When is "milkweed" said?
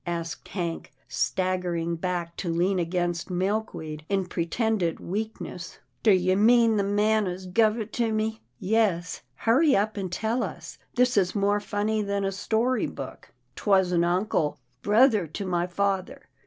3.29-4.03